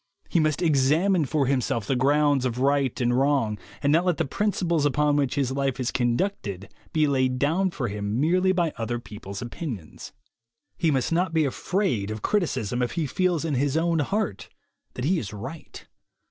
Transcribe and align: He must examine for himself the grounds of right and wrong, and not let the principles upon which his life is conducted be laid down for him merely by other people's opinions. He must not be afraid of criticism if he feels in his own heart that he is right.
He 0.29 0.39
must 0.39 0.63
examine 0.63 1.25
for 1.25 1.45
himself 1.45 1.85
the 1.85 1.95
grounds 1.95 2.43
of 2.43 2.57
right 2.57 2.99
and 2.99 3.15
wrong, 3.15 3.59
and 3.83 3.93
not 3.93 4.03
let 4.03 4.17
the 4.17 4.25
principles 4.25 4.83
upon 4.83 5.15
which 5.15 5.35
his 5.35 5.51
life 5.51 5.79
is 5.79 5.91
conducted 5.91 6.73
be 6.91 7.05
laid 7.05 7.37
down 7.37 7.69
for 7.69 7.87
him 7.87 8.19
merely 8.19 8.51
by 8.51 8.73
other 8.77 8.97
people's 8.97 9.43
opinions. 9.43 10.11
He 10.75 10.89
must 10.89 11.11
not 11.11 11.35
be 11.35 11.45
afraid 11.45 12.09
of 12.09 12.23
criticism 12.23 12.81
if 12.81 12.93
he 12.93 13.05
feels 13.05 13.45
in 13.45 13.53
his 13.53 13.77
own 13.77 13.99
heart 13.99 14.49
that 14.95 15.05
he 15.05 15.19
is 15.19 15.33
right. 15.33 15.85